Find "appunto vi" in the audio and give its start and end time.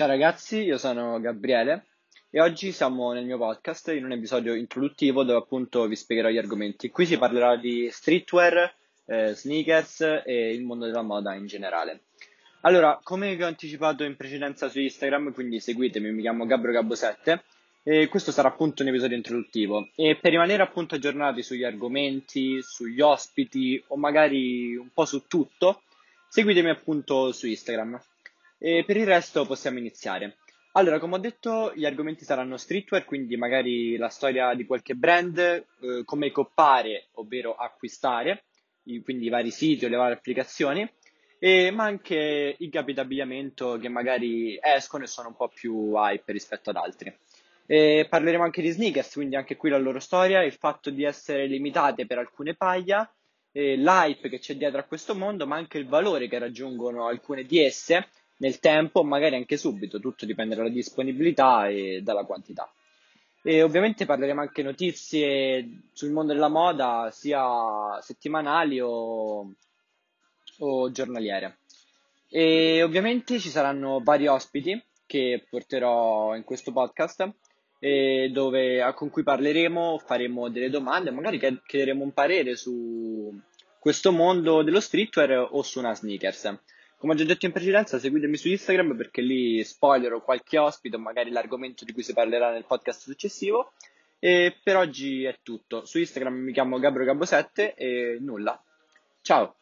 5.40-5.94